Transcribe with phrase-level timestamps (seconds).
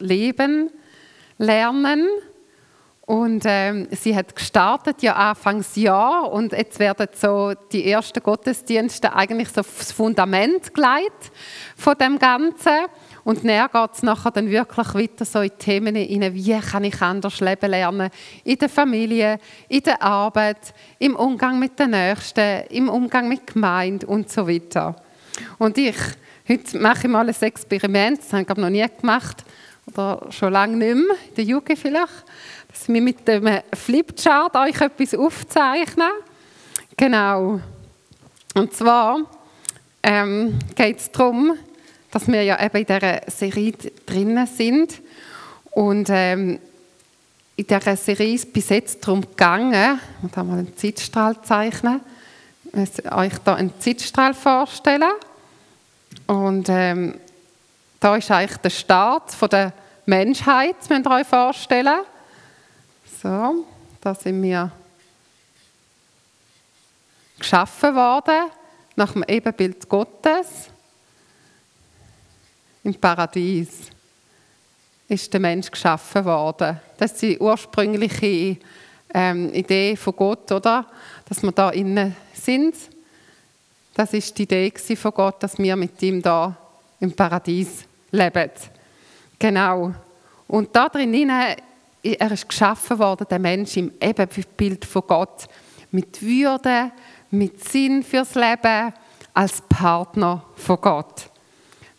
[0.00, 0.70] leben
[1.38, 2.06] lernen.
[3.10, 9.48] Und ähm, sie hat gestartet ja Anfangsjahr und jetzt werden so die ersten Gottesdienste eigentlich
[9.48, 11.32] so aufs Fundament gelegt
[11.76, 12.86] von dem Ganzen.
[13.24, 17.02] Und näher geht es nachher dann wirklich weiter so in Themen hinein, wie kann ich
[17.02, 18.10] anders leben lernen,
[18.44, 24.06] in der Familie, in der Arbeit, im Umgang mit den Nächsten, im Umgang mit Gemeinde
[24.06, 24.94] und so weiter.
[25.58, 25.96] Und ich,
[26.48, 29.44] heute mache ich mal ein Experiment, das habe ich noch nie gemacht,
[29.92, 32.24] oder schon lange nicht mehr, in der Jugend vielleicht
[32.70, 36.10] dass wir mit dem Flipchart euch etwas aufzeichnen.
[36.96, 37.60] Genau.
[38.54, 39.18] Und zwar
[40.02, 41.56] ähm, geht es darum,
[42.10, 43.72] dass wir ja eben in dieser Serie
[44.06, 45.00] drinnen sind.
[45.72, 46.58] Und ähm,
[47.56, 52.00] in dieser Serie ist bis jetzt darum gegangen, ich muss mal einen Zeitstrahl zeichnen,
[52.72, 55.12] ich euch da einen Zeitstrahl vorstellen.
[56.26, 57.16] Und ähm,
[58.00, 59.72] da ist eigentlich der Start der
[60.06, 62.00] Menschheit, müsst ihr euch vorstellen.
[63.22, 63.66] So,
[64.00, 64.72] da sind wir
[67.38, 68.50] geschaffen worden
[68.96, 70.70] nach dem Ebenbild Gottes.
[72.82, 73.90] Im Paradies
[75.06, 76.80] ist der Mensch geschaffen worden.
[76.96, 78.56] Das ist die ursprüngliche
[79.12, 80.86] ähm, Idee von Gott, oder?
[81.28, 82.74] Dass wir da innen sind.
[83.92, 86.56] Das ist die Idee von Gott, dass wir mit ihm da
[87.00, 88.50] im Paradies leben.
[89.38, 89.94] Genau.
[90.46, 91.56] Und da drinnen
[92.02, 95.46] er ist geschaffen worden, der Mensch im Ebenbild von Gott,
[95.90, 96.92] mit Würde,
[97.30, 98.92] mit Sinn fürs Leben,
[99.34, 101.30] als Partner von Gott.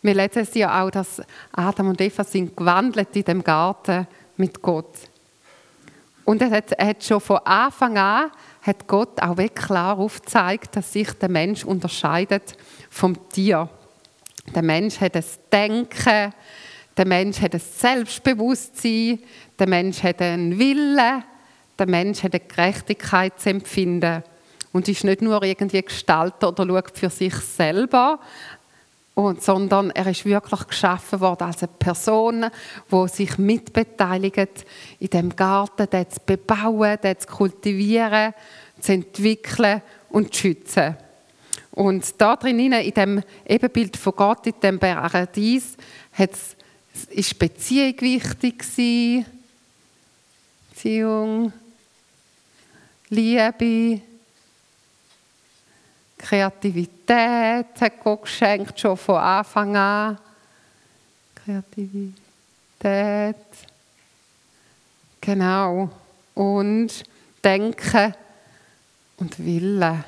[0.02, 4.60] Wir lesen es ja auch, dass Adam und Eva sind gewandelt in dem Garten mit
[4.60, 4.92] Gott.
[6.24, 8.30] Und er hat, er hat schon von Anfang an
[8.62, 12.56] hat Gott auch wirklich klar aufgezeigt, dass sich der Mensch unterscheidet
[12.90, 13.68] vom Tier.
[14.54, 16.32] Der Mensch hat das Denken,
[16.96, 19.20] der Mensch hat ein Selbstbewusstsein,
[19.58, 21.24] der Mensch hat einen Willen,
[21.78, 24.22] der Mensch hat eine Gerechtigkeit zu empfinden
[24.72, 28.18] und ist nicht nur irgendwie Gestalter oder schaut für sich selber,
[29.14, 32.46] sondern er ist wirklich geschaffen worden als eine Person,
[32.90, 34.64] die sich mitbeteiligt
[34.98, 38.34] in dem Garten, den zu bebauen, den zu kultivieren,
[38.80, 40.96] zu entwickeln und zu schützen.
[41.72, 45.76] Und da drinnen, in dem Ebenbild von Gott, in dem Paradies,
[46.12, 46.56] hat es
[47.10, 48.62] ist Beziehung wichtig
[50.70, 51.52] Beziehung,
[53.08, 54.00] Liebe,
[56.18, 60.18] Kreativität hat Gott geschenkt, schon von Anfang an.
[61.34, 62.14] Kreativität.
[65.20, 65.90] Genau.
[66.34, 67.02] Und
[67.42, 68.14] Denken
[69.18, 70.04] und Willen.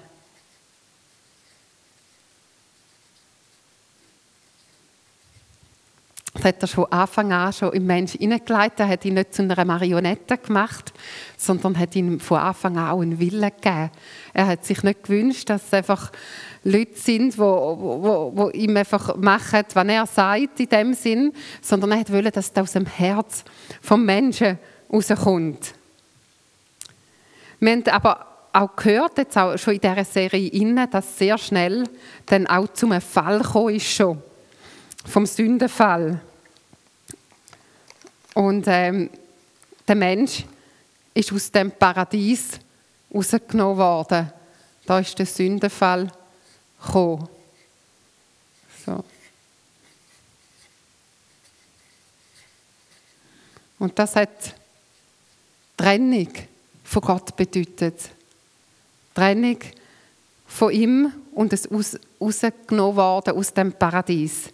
[6.44, 8.78] Das hat er schon Anfang an schon im Menschen hineingelegt.
[8.78, 10.93] Er hat ihn nicht zu einer Marionette gemacht,
[11.38, 13.91] sondern hat ihm von Anfang an auch einen Willen gegeben.
[14.34, 16.12] Er hat sich nicht gewünscht, dass es einfach
[16.62, 21.32] Leute sind, die wo, wo, ihm einfach machen, was er sagt in dem Sinn,
[21.62, 23.43] sondern er wollte, dass es aus dem Herz
[23.81, 24.59] vom Menschen
[24.93, 25.72] rauskommt.
[27.59, 31.84] Wir haben aber auch gehört, jetzt auch schon in dieser Serie, dass sehr schnell
[32.26, 34.21] dann auch zum Fall gekommen ist schon
[35.06, 36.21] vom Sündenfall.
[38.34, 39.11] Und ähm,
[39.87, 40.45] der Mensch
[41.15, 42.59] ist aus dem Paradies
[43.12, 44.33] rausgenommen worden.
[44.84, 46.11] Da ist der Sündenfall
[46.84, 47.28] gekommen.
[48.84, 49.05] So.
[53.78, 54.55] Und das hat
[55.77, 56.28] Trennung
[56.83, 58.11] von Gott bedeutet.
[59.15, 59.59] Trennung
[60.47, 64.50] von ihm und es rausgenommen worden aus dem Paradies.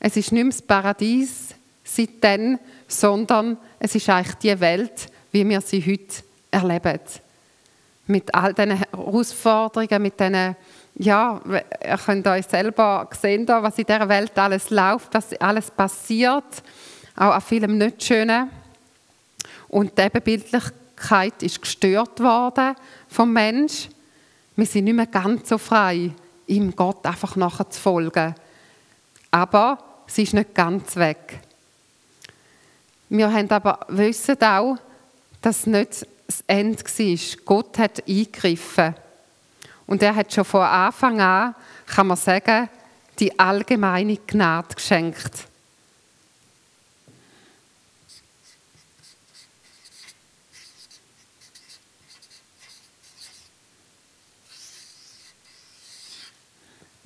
[0.00, 1.54] Es ist nicht mehr das Paradies
[1.84, 2.58] seitdem,
[2.88, 7.00] sondern es ist eigentlich die Welt, wie wir sie heute erleben.
[8.06, 10.56] Mit all diesen Herausforderungen, mit diesen,
[10.96, 16.62] ja, ihr könnt euch selber sehen, was in dieser Welt alles läuft, was alles passiert,
[17.16, 18.50] auch an vielem Nicht-Schönen.
[19.68, 22.74] Und die Ebenbildlichkeit ist gestört worden
[23.08, 23.88] vom Mensch.
[24.56, 26.12] Wir sind nicht mehr ganz so frei,
[26.46, 28.34] ihm Gott einfach nachher zu folgen.
[29.30, 31.40] Aber sie ist nicht ganz weg.
[33.08, 34.76] Wir haben aber wissen auch,
[35.40, 37.44] dass es nicht das Ende war.
[37.44, 38.94] Gott hat eingegriffen.
[39.86, 41.54] Und er hat schon von Anfang an,
[41.86, 42.68] kann man sagen,
[43.18, 45.46] die allgemeine Gnade geschenkt.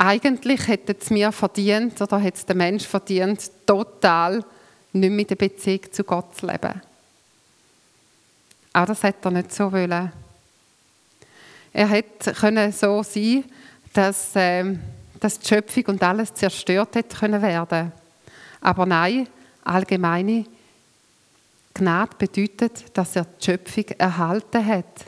[0.00, 4.44] Eigentlich hätte es mir verdient, oder hätte es der Mensch verdient, total
[4.92, 6.80] nicht in der Beziehung zu Gott zu leben.
[8.72, 10.12] Auch das hätte er nicht so wollen.
[11.72, 13.44] Er hätte so sein
[13.92, 14.76] dass, äh,
[15.18, 17.92] dass die Schöpfung und alles zerstört hätte können werden.
[18.60, 19.28] Aber nein,
[19.64, 20.44] allgemeine
[21.74, 25.06] Gnade bedeutet, dass er die Schöpfung erhalten hat.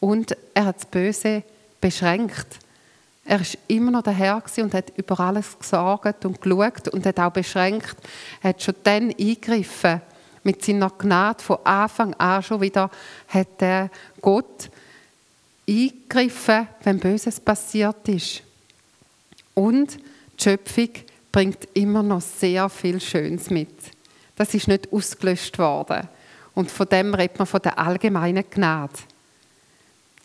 [0.00, 1.42] Und er hat das Böse
[1.80, 2.58] beschränkt.
[3.30, 7.20] Er ist immer noch der Herr und hat über alles gesorgt und geschaut und hat
[7.20, 7.94] auch beschränkt.
[8.42, 10.00] Er hat schon dann eingegriffen.
[10.44, 12.90] Mit seiner Gnade von Anfang an schon wieder
[13.28, 13.90] hat der
[14.22, 14.70] Gott
[15.68, 18.42] eingegriffen, wenn Böses passiert ist.
[19.52, 19.98] Und
[20.38, 20.90] die Schöpfung
[21.30, 23.76] bringt immer noch sehr viel Schönes mit.
[24.36, 26.08] Das ist nicht ausgelöscht worden.
[26.54, 28.94] Und von dem redet man von der allgemeinen Gnade.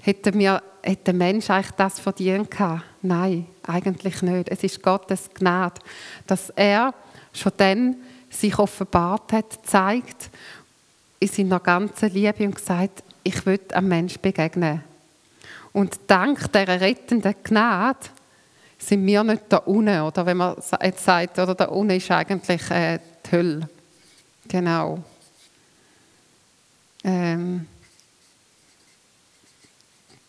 [0.06, 2.84] Hätte, mir, hätte der Mensch eigentlich das verdient gehabt?
[3.02, 4.50] Nein, eigentlich nicht.
[4.50, 5.80] Es ist Gottes Gnade,
[6.28, 6.94] dass er
[7.32, 7.96] schon dann
[8.30, 10.30] sich offenbart hat, zeigt
[11.20, 14.84] in seiner ganzen Liebe und gesagt, ich will einem Mensch begegnen.
[15.72, 18.00] Und dank dieser rettenden Gnade
[18.78, 22.70] sind wir nicht da unten, oder wenn man jetzt sagt, oder da unten ist eigentlich
[22.70, 23.70] äh, die Hölle.
[24.50, 25.02] Genau.
[27.06, 27.68] Ähm,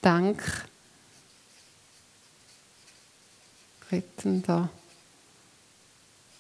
[0.05, 0.67] Dank
[3.91, 4.69] rettender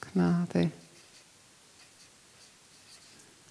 [0.03, 0.71] Gnade.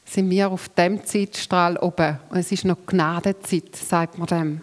[0.05, 4.61] Sind wir auf dem Zeitstrahl oben und es ist noch Gnadezeit, sagt man dem.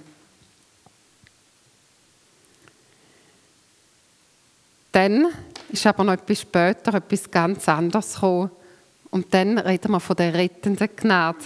[4.93, 5.33] Dann
[5.69, 8.53] ist aber noch etwas später etwas ganz anderes gekommen.
[9.11, 11.39] Und dann reden wir von der rettenden Gnade,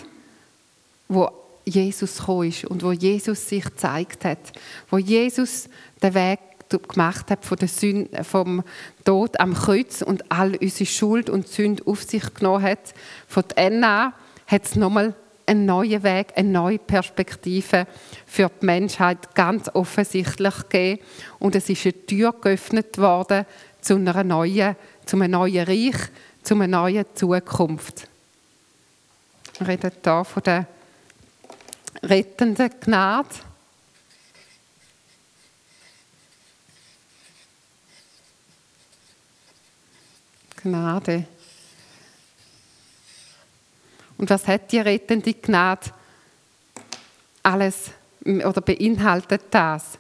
[1.09, 4.39] wo Jesus gekommen ist und wo Jesus sich gezeigt hat,
[4.91, 5.69] wo Jesus
[6.03, 8.63] den Weg gemacht hat von der Sünde, vom
[9.05, 12.95] Tod am Kreuz und all unsere Schuld und Sünde auf sich genommen hat.
[13.29, 14.13] Von dann an
[14.47, 15.15] hat es nochmal
[15.47, 17.87] einen neuen Weg, eine neue Perspektive
[18.27, 21.03] für die Menschheit ganz offensichtlich gegeben.
[21.39, 23.45] Und es ist eine Tür geöffnet worden
[23.81, 25.97] zu, einer neuen, zu einem neuen Reich,
[26.43, 28.09] zu einer neuen Zukunft.
[29.59, 30.67] Wir reden hier von der
[32.03, 33.29] rettenden Gnade.
[40.63, 41.27] Gnade.
[44.17, 45.91] Und was hat die rettende Gnade
[47.43, 47.91] alles
[48.25, 49.99] oder beinhaltet das?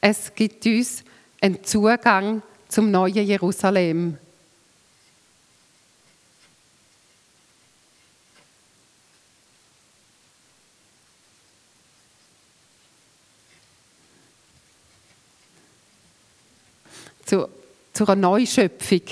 [0.00, 1.04] Es gibt uns
[1.40, 4.18] einen Zugang zum neuen Jerusalem.
[17.34, 17.48] Zu,
[17.92, 19.02] zu einer Neuschöpfung.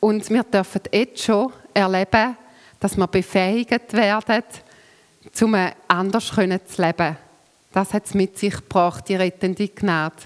[0.00, 2.38] Und wir dürfen jetzt schon erleben,
[2.80, 4.44] dass wir befähigt werden,
[5.42, 5.54] um
[5.86, 7.16] anders zu leben.
[7.70, 10.16] Das hat es mit sich gebracht, die rettende Gnade.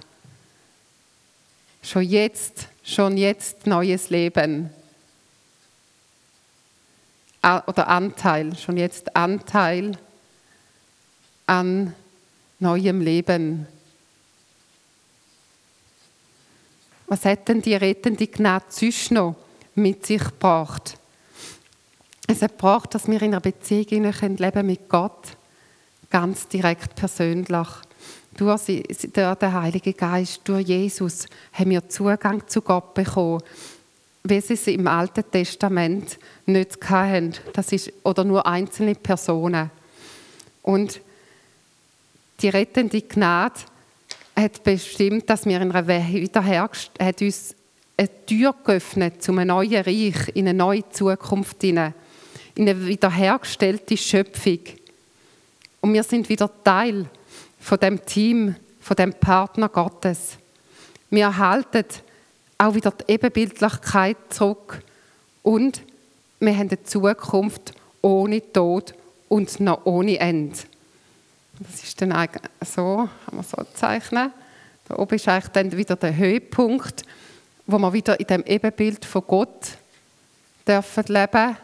[1.82, 4.70] Schon jetzt, schon jetzt neues Leben.
[7.42, 9.98] Oder Anteil, schon jetzt Anteil
[11.46, 11.92] an
[12.60, 13.66] neuem Leben.
[17.12, 19.36] Was hat denn die rettende Gnade sonst noch
[19.74, 20.96] mit sich gebracht?
[22.26, 25.36] Es hat gebracht, dass wir in einer Beziehung leben mit Gott,
[26.08, 27.68] ganz direkt persönlich.
[28.34, 33.42] Durch den Heiligen Geist, durch Jesus, haben wir Zugang zu Gott bekommen,
[34.24, 37.34] wie sie es im Alten Testament nicht hatten.
[37.52, 39.70] Das ist, oder nur einzelne Personen.
[40.62, 40.98] Und
[42.40, 43.60] die rettende Gnade
[44.36, 47.54] hat bestimmt, dass wir in einer Wiederherstellung, hat uns
[47.96, 51.94] eine Tür geöffnet zu einem neuen Reich, in eine neue Zukunft hinein
[52.54, 54.60] in eine wiederhergestellte Schöpfung.
[55.80, 57.06] Und wir sind wieder Teil
[57.58, 60.36] von dem Team, von dem Partner Gottes.
[61.10, 61.84] Wir erhalten
[62.58, 64.82] auch wieder die Ebenbildlichkeit zurück
[65.42, 65.82] und
[66.40, 68.94] wir haben eine Zukunft ohne Tod
[69.28, 70.58] und noch ohne Ende.
[71.62, 74.32] Das ist dann eigentlich so, kann man so zeichnen.
[74.88, 77.02] Da oben ist eigentlich dann wieder der Höhepunkt,
[77.66, 79.78] wo wir wieder in dem Ebenbild von Gott
[80.66, 81.56] dürfen leben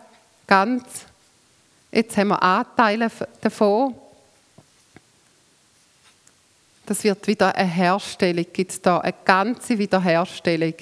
[0.46, 0.84] ganz.
[1.90, 3.94] Jetzt haben wir Anteile davon.
[6.86, 10.74] Das wird wieder eine Herstellung, gibt da eine ganze Wiederherstellung.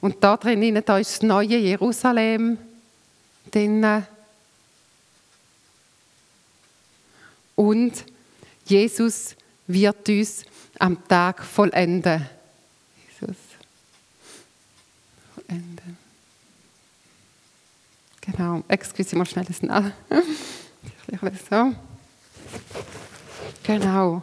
[0.00, 2.58] Und da drin da ist das neue Jerusalem
[3.50, 4.04] drin.
[7.54, 8.04] Und
[8.64, 10.44] Jesus wird uns
[10.78, 12.28] am Tag vollenden.
[13.08, 13.36] Jesus.
[15.48, 15.82] Ende.
[18.20, 19.90] Genau, excuse mal schnell das nach.
[21.50, 21.74] so.
[23.62, 24.22] Genau.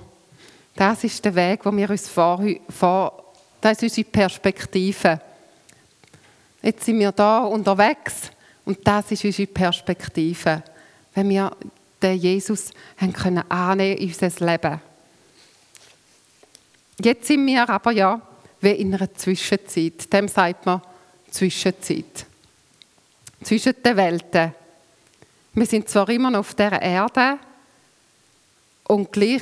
[0.75, 5.21] Das ist der Weg, wo wir uns vor, vor das ist unsere Perspektive.
[6.61, 8.31] Jetzt sind wir da unterwegs
[8.65, 10.63] und das ist unsere Perspektive,
[11.13, 11.55] wenn wir
[12.01, 14.81] den Jesus haben können annehmen in unser Leben.
[16.99, 18.21] Jetzt sind wir aber ja
[18.59, 20.11] wie in einer Zwischenzeit.
[20.13, 20.81] Dem sagt man
[21.31, 22.25] Zwischenzeit.
[23.43, 24.53] Zwischen den Welten.
[25.53, 27.39] Wir sind zwar immer noch auf der Erde
[28.87, 29.41] und gleich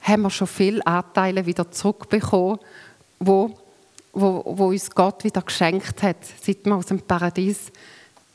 [0.00, 2.58] haben wir schon viele Anteile wieder zurückbekommen,
[3.18, 3.56] wo,
[4.12, 7.70] wo, wo uns Gott wieder geschenkt hat, seit wir aus dem Paradies,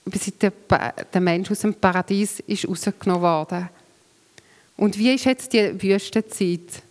[0.05, 0.51] seit der,
[1.13, 3.69] der Mensch aus dem Paradies ist rausgenommen worden.
[4.77, 6.81] Und wie ist jetzt die Wüstenzeit?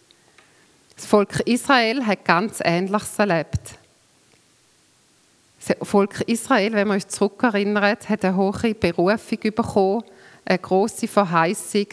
[0.95, 3.61] Das Volk Israel hat ganz Ähnliches erlebt.
[5.67, 10.05] Das Volk Israel, wenn wir uns zurückerinnern, hat eine hohe Berufung bekommen,
[10.45, 11.87] eine große Verheißung,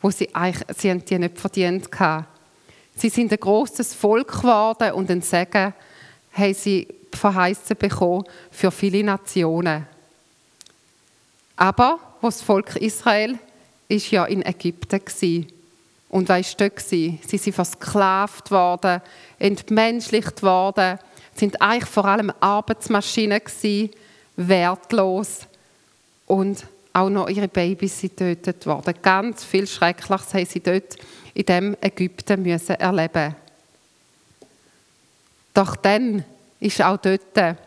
[0.00, 2.26] wo sie eigentlich sie haben die nicht verdient hatten.
[2.96, 5.74] Sie sind ein großes Volk geworden und ein Segen
[6.32, 9.86] haben sie verheißen bekommen für viele Nationen.
[11.60, 13.38] Aber das Volk Israel
[13.86, 15.46] ist ja in Ägypten war.
[16.08, 16.80] Und war dort?
[16.80, 19.02] Sie sind versklavt worden,
[19.38, 20.98] entmenschlicht worden,
[21.34, 23.90] sind eigentlich vor allem Arbeitsmaschinen gewesen,
[24.36, 25.40] wertlos
[26.26, 26.64] und
[26.94, 28.94] auch noch ihre Babys sind getötet worden.
[29.02, 30.96] Ganz viel Schreckliches haben sie dort
[31.34, 33.36] in dem Ägypten müssen erleben.
[35.52, 36.24] Doch dann
[36.58, 37.58] ist auch dort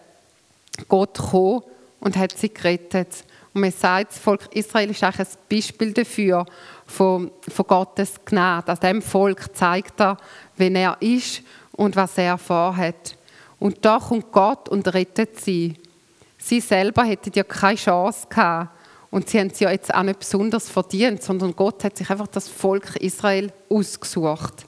[0.87, 1.61] Gott gekommen
[1.99, 3.23] und hat sie gerettet.
[3.53, 6.45] Und man sagt, das Volk Israel ist eigentlich ein Beispiel dafür,
[6.85, 8.71] von, von Gottes Gnade.
[8.71, 10.17] An dem Volk zeigt er,
[10.57, 11.41] wer er ist
[11.73, 13.15] und was er vorhat.
[13.59, 15.75] Und da kommt Gott und rettet sie.
[16.37, 18.69] Sie selber hätten ja keine Chance gehabt.
[19.09, 22.27] Und sie haben es ja jetzt auch nicht besonders verdient, sondern Gott hat sich einfach
[22.27, 24.65] das Volk Israel ausgesucht.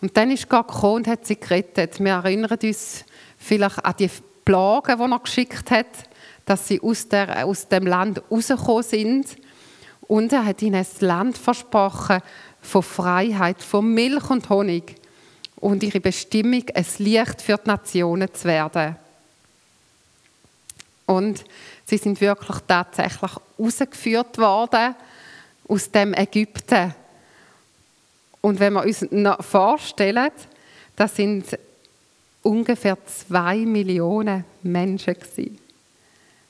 [0.00, 2.00] Und dann ist Gott gekommen und hat sie gerettet.
[2.00, 3.04] Wir erinnern uns
[3.38, 4.10] vielleicht an die
[4.44, 5.86] Plagen, die er geschickt hat,
[6.46, 9.36] dass sie aus, der, aus dem Land rausgekommen sind.
[10.02, 12.22] Und er hat ihnen ein Land versprochen
[12.62, 14.94] von Freiheit, von Milch und Honig.
[15.56, 18.96] Und ihre Bestimmung, ein Licht für die Nationen zu werden.
[21.06, 21.44] Und
[21.88, 24.96] Sie sind wirklich tatsächlich rausgeführt worden
[25.68, 26.94] aus dem Ägypten.
[28.40, 29.06] Und wenn wir uns
[29.40, 30.30] vorstellen,
[30.96, 31.56] das sind
[32.42, 35.58] ungefähr zwei Millionen Menschen gewesen.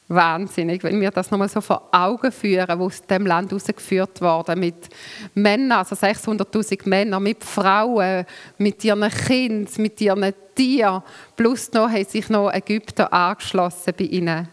[0.08, 4.60] Wahnsinnig, wenn wir das nochmal so vor Augen führen, wo aus dem Land rausgeführt worden
[4.60, 4.88] mit
[5.34, 8.24] Männern, also 600.000 Männer, mit Frauen,
[8.56, 11.02] mit ihren Kindern, mit ihren Tieren,
[11.34, 14.48] plus noch haben sich noch Ägypter angeschlossen bei ihnen.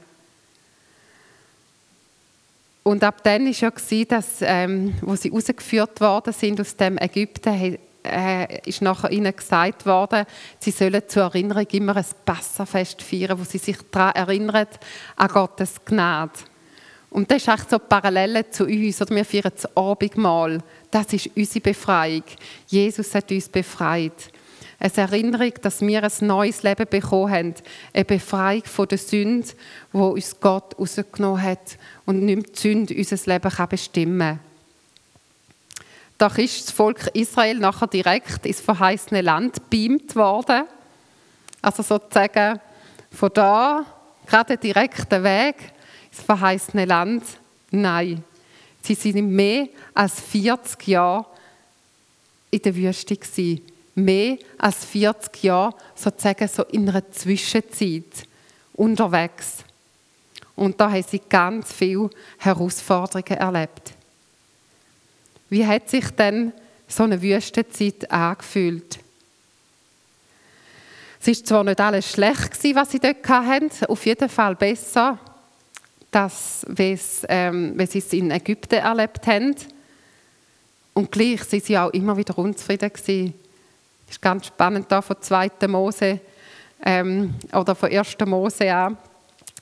[2.82, 7.78] Und ab dann war ja, dass, ähm, wo sie rausgeführt worden sind aus dem Ägypten,
[8.04, 10.26] äh, ist nachher ihnen gesagt worden,
[10.60, 14.68] sie sollen zur Erinnerung immer ein Passafest feiern, wo sie sich daran erinnern,
[15.16, 16.34] an Gottes Gnade.
[17.10, 19.02] Und das ist echt so Parallele zu uns.
[19.02, 20.64] Oder wir feiern das Abendmahl.
[20.90, 22.24] Das ist unsere Befreiung.
[22.68, 24.32] Jesus hat uns befreit
[24.84, 27.56] eine Erinnerung, dass wir ein neues Leben bekommen haben.
[27.94, 29.48] Eine Befreiung von der Sünde,
[29.94, 34.53] wo uns Gott rausgenommen hat und nicht mehr die Sünde unser Leben bestimmen kann.
[36.24, 40.64] Doch ist das Volk Israel nachher direkt ins verheißene Land beamt worden.
[41.62, 42.62] Also sozusagen
[43.12, 43.86] von da
[44.26, 45.56] gerade direkt der Weg
[46.10, 47.26] ins verheißene Land.
[47.72, 48.24] Nein,
[48.82, 51.26] sie sind mehr als 40 Jahre
[52.52, 53.62] in der Wüste gewesen
[53.94, 58.30] mehr als 40 Jahre sozusagen so in einer Zwischenzeit
[58.76, 59.66] unterwegs.
[60.56, 63.94] Und da haben sie ganz viele Herausforderungen erlebt.
[65.54, 66.52] Wie hat sich denn
[66.88, 68.98] so eine Wüstenzeit angefühlt?
[71.22, 75.20] Es ist zwar nicht alles schlecht gewesen, was sie dort hatten, auf jeden Fall besser,
[76.12, 76.66] als
[77.30, 79.56] ähm, wie sie es in Ägypten erlebt haben.
[80.94, 83.36] Und gleich sind sie auch immer wieder unzufrieden gewesen
[84.10, 85.52] ist ganz spannend da von 2.
[85.68, 86.20] Mose
[86.84, 88.18] ähm, oder von 1.
[88.26, 88.98] Mose an,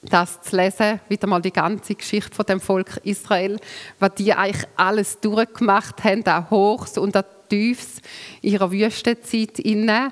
[0.01, 3.59] das zu lesen, wieder mal die ganze Geschichte von dem Volk Israel,
[3.99, 8.01] was die eigentlich alles durchgemacht haben, auch Hochs und auch Tiefs
[8.41, 10.11] ihrer Wüstenzeit inne.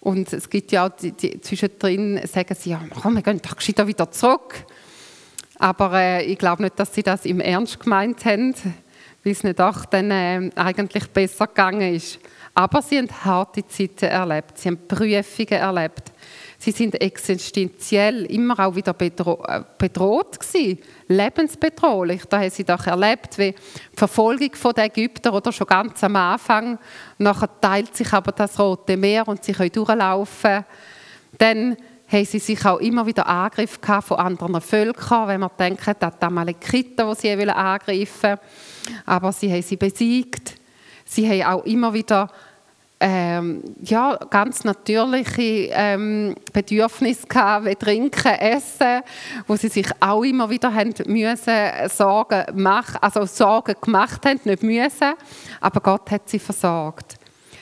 [0.00, 3.86] Und es gibt ja auch die, die, zwischendrin, sagen sie, ja, komm, wir gehen doch
[3.86, 4.54] wieder zurück.
[5.58, 8.54] Aber äh, ich glaube nicht, dass sie das im Ernst gemeint haben,
[9.24, 12.20] weil es nicht auch dann äh, eigentlich besser gegangen ist.
[12.54, 16.12] Aber sie haben harte Zeiten erlebt, sie haben Prüfungen erlebt.
[16.60, 22.24] Sie sind existenziell immer auch wieder bedro äh, bedroht gewesen, lebensbedrohlich.
[22.24, 26.78] Da haben sie doch erlebt, wie die Verfolgung der Ägypter oder schon ganz am Anfang.
[27.18, 30.64] Nachher teilt sich aber das Rote Meer und sie können durchlaufen.
[31.38, 31.76] Dann
[32.08, 36.24] haben sie sich auch immer wieder Angriffe von anderen Völkern, wenn man denkt an die
[36.24, 38.40] Amalekiter, die sie angreifen wollten.
[39.06, 40.56] Aber sie haben sie besiegt.
[41.04, 42.28] Sie haben auch immer wieder
[43.00, 49.02] ähm, ja, ganz natürliche ähm, Bedürfnisse gehabt, wie Trinken, Essen,
[49.46, 51.54] wo sie sich auch immer wieder haben müssen,
[51.88, 55.14] Sorgen, machen, also Sorgen gemacht haben, nicht müssen,
[55.60, 57.14] aber Gott hat sie versorgt.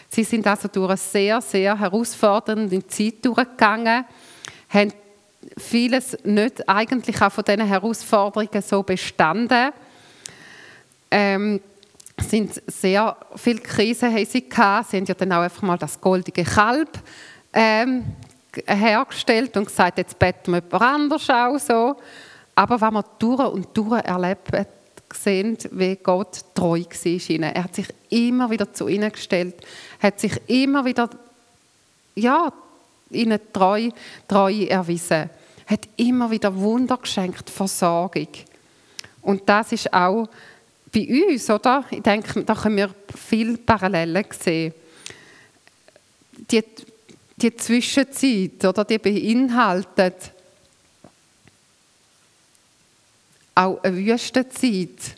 [0.09, 4.07] Sie sind also durch eine sehr, sehr herausfordernde Zeit durchgegangen,
[4.71, 4.93] haben
[5.59, 9.71] vieles nicht eigentlich auch von diesen Herausforderungen so bestanden.
[11.11, 11.61] Ähm,
[12.21, 14.91] sind sehr viele Krisen haben sie gehabt.
[14.91, 16.89] Sie haben ja dann auch einfach mal das goldige Kalb
[17.53, 18.05] ähm,
[18.67, 21.97] hergestellt und gesagt, jetzt betten wir jemand anders auch so.
[22.55, 24.51] Aber wenn man durch und durch erlebt,
[25.13, 27.55] sehen, wie Gott treu war ihnen.
[27.55, 29.55] Er hat sich immer wieder zu ihnen gestellt,
[30.01, 31.09] hat sich immer wieder
[32.15, 32.53] ja,
[33.11, 33.91] ihnen treu,
[34.27, 35.31] treu erwiesen,
[35.67, 38.29] hat immer wieder Wunder geschenkt, Versorgung.
[39.23, 40.29] Und das ist auch
[40.97, 41.85] bei uns, oder?
[41.91, 44.73] Ich denke, da können wir viele Parallelen sehen.
[46.51, 46.65] Die,
[47.37, 50.33] die Zwischenzeit, oder, die beinhaltet
[53.55, 55.17] auch eine Wüstenzeit.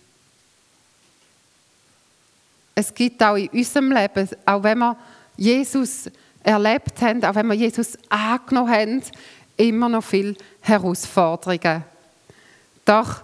[2.75, 4.97] Es gibt auch in unserem Leben, auch wenn wir
[5.37, 6.11] Jesus
[6.43, 9.03] erlebt haben, auch wenn wir Jesus angenommen haben,
[9.57, 11.85] immer noch viele Herausforderungen.
[12.85, 13.23] Doch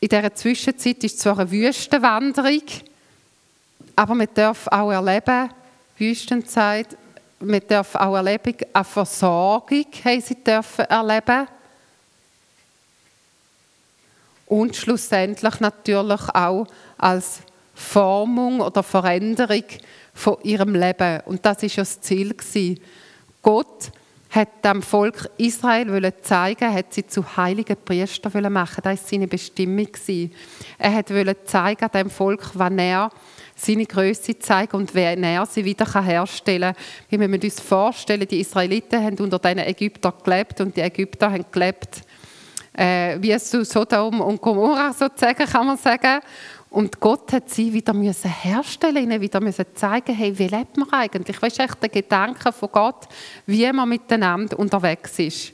[0.00, 2.62] in dieser Zwischenzeit ist zwar eine Wüstenwanderung,
[3.94, 5.50] aber wir dürfen auch erleben,
[5.98, 6.96] Wüstenzeit,
[7.38, 11.46] wir dürfen auch erleben, eine Versorgung haben sie dürfen erleben.
[14.46, 17.40] Und schlussendlich natürlich auch als
[17.74, 19.64] Formung oder Veränderung
[20.14, 21.20] von ihrem Leben.
[21.26, 22.34] Und das ist ja das Ziel
[23.42, 23.92] Gott
[24.30, 28.80] hat dem Volk Israel zeigen, hat sie zu heiligen Priestern machen.
[28.84, 29.88] Das war seine Bestimmung.
[30.78, 33.10] Er wollte zeigen dem Volk, wann er
[33.56, 36.74] seine Größe zeigt und wer er sie wieder herstellen
[37.10, 37.20] kann.
[37.20, 42.02] Wir uns vorstellen, die Israeliten haben unter den Ägyptern gelebt und die Ägypter haben gelebt
[42.72, 46.20] äh, wie es Sodom und Gomorra sozusagen, kann man sagen.
[46.70, 50.92] Und Gott hat sie wieder müssen herstellen, ihnen wieder müssen zeigen, hey, wie lebt man
[50.92, 51.42] eigentlich?
[51.42, 53.08] Was ist echt der Gedanke von Gott,
[53.44, 55.52] wie man miteinander unterwegs ist?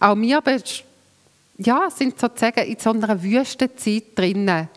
[0.00, 0.42] Auch wir
[1.58, 4.68] ja, sind sozusagen in so einer Wüstenzeit drinnen.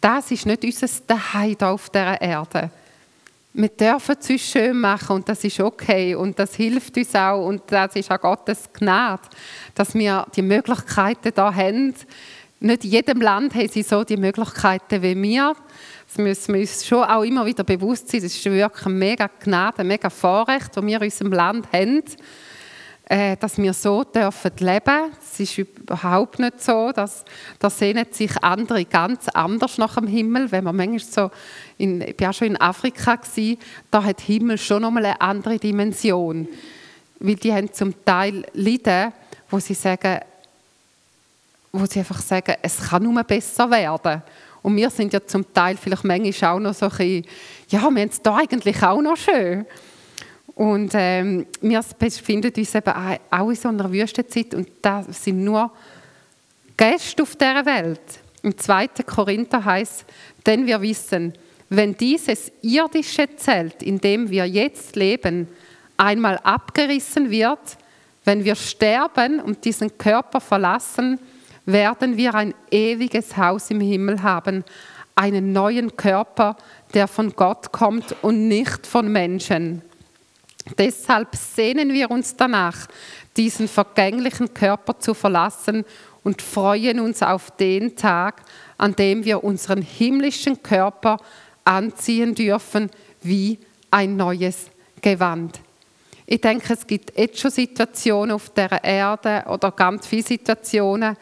[0.00, 2.70] Das ist nicht unser Daheim auf dieser Erde
[3.54, 7.46] wir dürfen es uns schön machen und das ist okay und das hilft uns auch
[7.46, 9.22] und das ist auch Gottes Gnade,
[9.74, 11.94] dass wir die Möglichkeiten da haben.
[12.60, 15.54] Nicht in jedem Land haben sie so die Möglichkeiten wie wir.
[16.06, 18.22] Das müssen wir uns schon auch immer wieder bewusst sein.
[18.22, 22.02] Das ist wirklich eine mega Gnade, ein mega Vorrecht, das wir in unserem Land haben
[23.06, 25.12] äh, dass wir so dürfen leben.
[25.20, 27.24] Es ist überhaupt nicht so, dass
[27.58, 30.50] da sehnen sich andere ganz anders nach dem Himmel.
[30.50, 31.30] Wenn man manchmal so,
[31.78, 33.58] in, ich war ja schon in Afrika gewesen,
[33.90, 36.48] da hat Himmel schon nochmal eine andere Dimension,
[37.18, 39.12] weil die haben zum Teil Leiden,
[39.50, 40.20] wo sie sagen,
[41.72, 44.22] wo sie einfach sagen, es kann nur besser werden.
[44.62, 47.26] Und wir sind ja zum Teil vielleicht manchmal auch noch so ein bisschen,
[47.68, 49.66] ja, wir haben es da eigentlich auch noch schön.
[50.54, 52.92] Und ähm, wir befinden uns eben
[53.30, 55.70] auch in so einer Wüstenzeit und da sind nur
[56.76, 58.00] Gäste auf dieser Welt.
[58.42, 58.88] Im 2.
[59.06, 60.04] Korinther heißt,
[60.46, 61.32] denn wir wissen,
[61.68, 65.48] wenn dieses irdische Zelt, in dem wir jetzt leben,
[65.96, 67.78] einmal abgerissen wird,
[68.24, 71.18] wenn wir sterben und diesen Körper verlassen,
[71.64, 74.64] werden wir ein ewiges Haus im Himmel haben,
[75.14, 76.56] einen neuen Körper,
[76.94, 79.82] der von Gott kommt und nicht von Menschen.
[80.78, 82.86] Deshalb sehnen wir uns danach,
[83.36, 85.84] diesen vergänglichen Körper zu verlassen
[86.22, 88.42] und freuen uns auf den Tag,
[88.78, 91.18] an dem wir unseren himmlischen Körper
[91.64, 92.90] anziehen dürfen
[93.22, 93.58] wie
[93.90, 94.66] ein neues
[95.00, 95.60] Gewand.
[96.26, 101.16] Ich denke, es gibt jetzt schon Situationen auf der Erde oder ganz viele Situationen,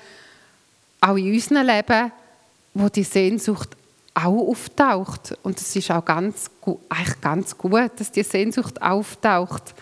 [1.01, 2.13] auch in unserem Leben,
[2.75, 3.71] wo die Sehnsucht
[4.15, 5.39] auch auftaucht.
[5.43, 6.51] Und es ist auch ganz,
[6.89, 9.75] eigentlich ganz gut, dass die Sehnsucht auftaucht,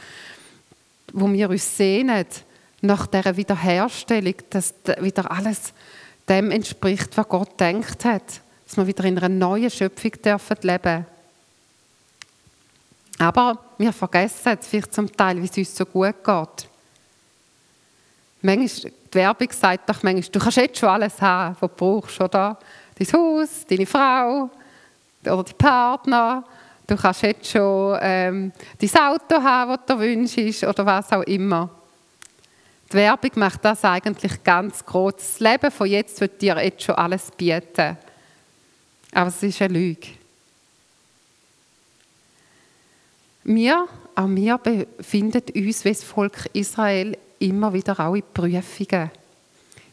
[1.12, 2.26] wo wir uns sehnen
[2.80, 5.72] nach dieser Wiederherstellung, dass wieder alles
[6.28, 8.40] dem entspricht, was Gott denkt hat.
[8.66, 11.06] Dass wir wieder in einer neuen Schöpfung dürfen leben
[13.18, 16.68] Aber wir vergessen vielleicht zum Teil, wie es uns so gut geht.
[18.40, 22.20] Manchmal, die Werbung sagt doch manchmal, du kannst jetzt schon alles haben, was du brauchst,
[22.20, 22.58] oder?
[22.98, 24.50] Dein Haus, deine Frau
[25.24, 26.44] oder die Partner.
[26.86, 31.70] Du kannst jetzt schon ähm, dein Auto haben, das du wünschst oder was auch immer.
[32.90, 35.14] Die Werbung macht das eigentlich ganz groß.
[35.16, 37.98] Das Leben von jetzt wird dir jetzt schon alles bieten.
[39.12, 40.08] Aber es ist eine Lüge.
[43.44, 49.10] Wir, auch wir befinden uns wie das Volk Israel immer wieder auch in Prüfungen.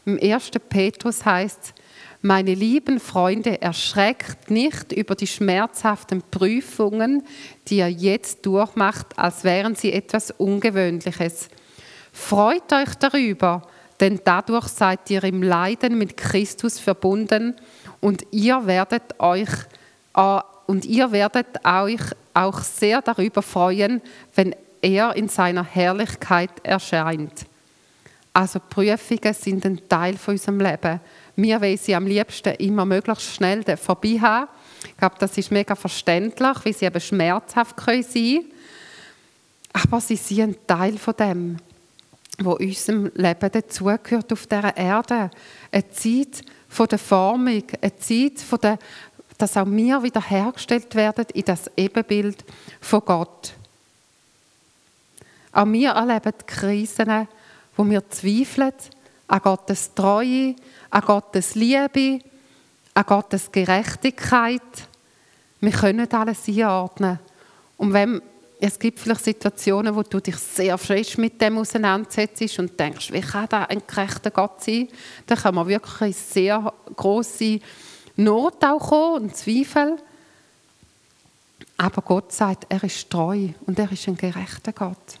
[0.06, 0.50] Im 1.
[0.68, 1.74] Petrus heißt
[2.26, 7.22] meine lieben Freunde, erschreckt nicht über die schmerzhaften Prüfungen,
[7.68, 11.48] die ihr jetzt durchmacht, als wären sie etwas Ungewöhnliches.
[12.12, 13.62] Freut euch darüber,
[14.00, 17.54] denn dadurch seid ihr im Leiden mit Christus verbunden
[18.00, 19.50] und ihr werdet euch
[20.16, 22.02] äh, und ihr werdet euch
[22.34, 24.02] auch sehr darüber freuen,
[24.34, 27.46] wenn er in seiner Herrlichkeit erscheint.
[28.32, 31.00] Also Prüfungen sind ein Teil von unserem Leben.
[31.36, 34.48] Wir wollen sie am liebsten immer möglichst schnell vorbei haben.
[34.88, 38.44] Ich glaube, das ist mega verständlich, wie sie eben schmerzhaft sein können.
[39.74, 41.56] Aber sie sind ein Teil von dem,
[42.38, 45.30] wo unserem Leben dazugehört auf dieser Erde.
[45.70, 48.78] Eine Zeit von der Formung, eine Zeit von der,
[49.36, 52.44] dass auch wir wiederhergestellt werden in das Ebenbild
[52.80, 53.52] von Gott.
[55.52, 57.28] Auch wir erleben die Krisen,
[57.76, 58.72] wo wir zweifeln
[59.28, 60.54] an Gottes Treue,
[60.90, 62.20] an Gottes Liebe,
[62.94, 64.62] an Gottes Gerechtigkeit.
[65.60, 67.18] Wir können alles einordnen.
[67.76, 68.22] Und wenn
[68.58, 73.20] es gibt vielleicht Situationen, wo du dich sehr frisch mit dem auseinandersetzt und denkst, wie
[73.20, 74.88] kann da ein gerechter Gott sein?
[75.26, 77.60] Dann kann man wirklich eine sehr große
[78.16, 79.96] Not auch kommen und Zweifel.
[81.76, 85.20] Aber Gott sagt, er ist treu und er ist ein gerechter Gott.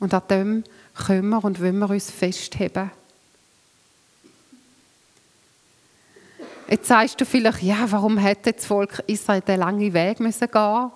[0.00, 0.64] Und an dem
[1.06, 2.90] können wir und wollen wir uns festheben.
[6.72, 10.90] Jetzt sagst du vielleicht, ja, warum hätte das Volk Israel den langen Weg müssen gehen?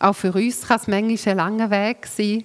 [0.00, 2.44] Auch für uns kann es manchmal ein langer Weg sein,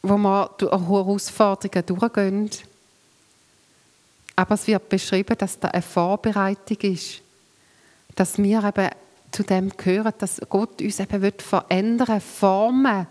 [0.00, 2.50] wo wir durch Herausforderungen durchgehen.
[4.34, 7.20] Aber es wird beschrieben, dass da eine Vorbereitung ist.
[8.16, 8.88] Dass wir eben
[9.32, 13.06] zu dem gehören, dass Gott uns eben verändern will, formen,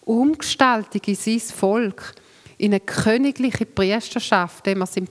[0.00, 2.12] Umgestaltung in sein Volk,
[2.58, 5.06] in eine königliche Priesterschaft, wenn wir im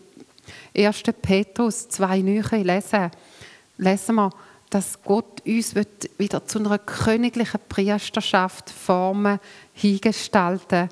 [0.75, 1.03] 1.
[1.21, 3.11] Petrus 2 9 lesen,
[3.77, 4.29] lesen wir,
[4.69, 5.75] dass Gott uns
[6.17, 9.39] wieder zu einer königlichen Priesterschaft formen,
[9.73, 10.89] hingestalten,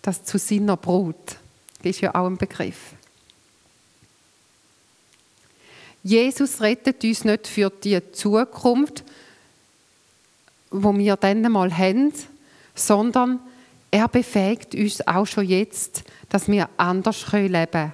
[0.00, 1.36] das zu seiner Brut.
[1.78, 2.94] Das ist ja auch ein Begriff.
[6.04, 9.02] Jesus rettet uns nicht für die Zukunft,
[10.70, 12.12] wo wir dann mal haben,
[12.76, 13.40] sondern
[13.90, 17.92] er befähigt uns auch schon jetzt, dass wir anders leben können.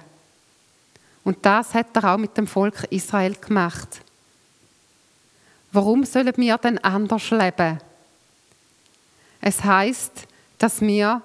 [1.23, 4.01] Und das hat er auch mit dem Volk Israel gemacht.
[5.71, 7.79] Warum sollen wir denn anders leben?
[9.41, 11.21] Es heißt, dass wir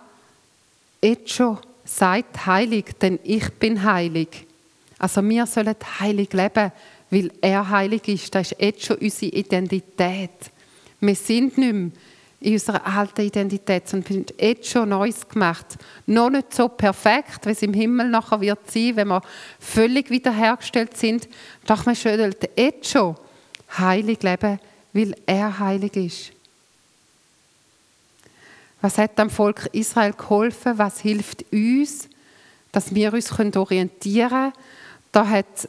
[1.02, 4.46] jetzt schon seid heilig, denn ich bin heilig.
[4.98, 6.72] Also wir sollen heilig leben,
[7.10, 8.34] weil er heilig ist.
[8.34, 10.50] Das ist jetzt schon unsere Identität.
[11.00, 11.90] Wir sind nicht mehr
[12.40, 15.76] in unserer alten Identität, sondern wir haben jetzt schon Neues gemacht.
[16.06, 19.22] Noch nicht so perfekt, wie es im Himmel nachher wird sein, wenn wir
[19.58, 21.28] völlig wiederhergestellt sind.
[21.66, 23.16] Doch wir sollen jetzt schon
[23.76, 24.60] heilig leben,
[24.92, 26.32] weil er heilig ist.
[28.80, 30.78] Was hat dem Volk Israel geholfen?
[30.78, 32.08] Was hilft uns,
[32.70, 34.52] dass wir uns orientieren können?
[35.10, 35.68] Da hat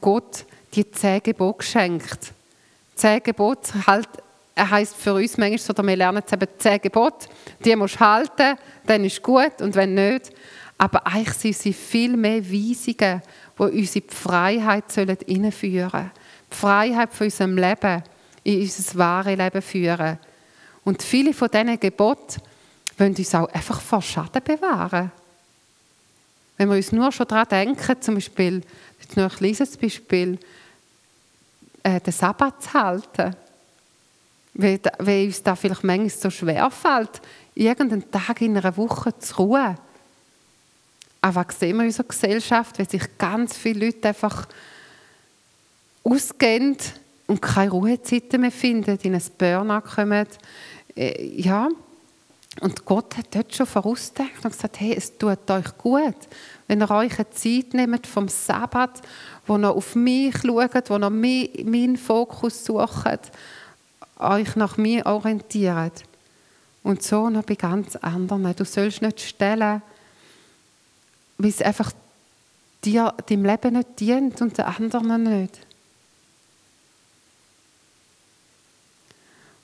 [0.00, 2.32] Gott die zehn Gebote geschenkt.
[2.96, 4.08] Zehn Gebote halt
[4.54, 7.28] er heißt für uns manchmal so, wir lernen eben zehn Gebote,
[7.64, 10.30] die musst du halten, dann ist gut und wenn nicht.
[10.76, 13.22] Aber eigentlich sind sie viel mehr Weisungen,
[13.58, 16.10] die uns in die Freiheit einführen sollen.
[16.50, 18.02] Die Freiheit von unserem Leben,
[18.44, 20.18] in unser wahres Leben führen.
[20.84, 22.42] Und viele von diesen Geboten
[22.98, 25.12] wollen uns auch einfach vor Schaden bewahren.
[26.58, 28.62] Wenn wir uns nur schon daran denken, zum Beispiel,
[29.00, 30.38] jetzt noch ein kleines Beispiel,
[31.84, 33.36] äh, den Sabbat zu halten
[34.54, 37.20] weil, weil uns da vielleicht manchmal so schwer fällt,
[37.54, 39.76] irgendeinen Tag in einer Woche zu ruhen.
[41.20, 44.46] Aber sehen wir in unserer Gesellschaft, wie sich ganz viele Leute einfach
[46.04, 46.76] ausgehen
[47.28, 50.26] und keine Ruhezeiten mehr finden, in ein Burnout kommen.
[50.96, 51.68] Äh, ja,
[52.60, 56.16] und Gott hat dort schon vorausgedacht und gesagt, hey, es tut euch gut,
[56.66, 59.00] wenn ihr euch eine Zeit nehmt vom Sabbat,
[59.46, 61.10] wo ihr auf mich schaut, wo ihr
[61.64, 63.30] meinen Fokus sucht
[64.22, 66.04] euch nach mir orientiert.
[66.82, 68.54] Und so noch bei ganz anderen.
[68.56, 69.82] Du sollst nicht stellen,
[71.38, 71.92] weil es einfach
[72.84, 75.58] dir, deinem Leben nicht dient und den anderen nicht.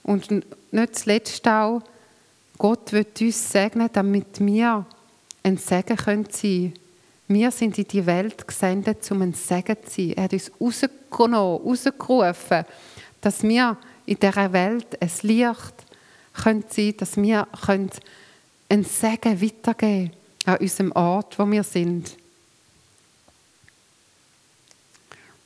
[0.03, 0.31] Und
[0.73, 1.83] nicht zuletzt auch,
[2.57, 4.87] Gott wird uns segnen, damit wir
[5.42, 6.75] ein Segen sein können.
[7.29, 10.14] Wir sind in die Welt gesendet, um ein Segen zu sein.
[10.16, 12.64] Er hat uns rausgenommen, rausgerufen,
[13.21, 13.77] dass wir
[14.09, 15.75] in dieser Welt ein Licht
[16.33, 17.47] können sein dass wir
[18.71, 20.12] ein Segen weitergeben
[20.47, 22.16] an unserem Ort, wo wir sind.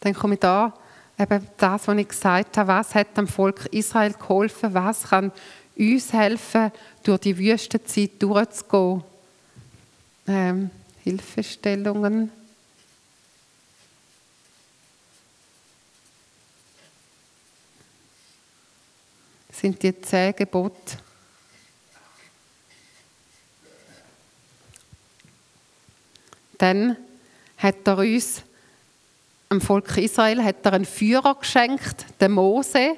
[0.01, 0.73] Dann komme ich da
[1.19, 5.33] eben das, was ich gesagt habe, was hat dem Volk Israel geholfen, was kann
[5.77, 6.71] uns helfen,
[7.03, 9.03] durch die Wüstenzeit durchzugehen.
[10.29, 10.71] Ähm,
[11.03, 12.31] Hilfestellungen.
[19.53, 20.99] Sind die zehn Gebote.
[26.59, 26.97] Dann
[27.59, 28.43] hat er uns,
[29.51, 32.97] dem Volk Israel, hat er einen Führer geschenkt, den Mose,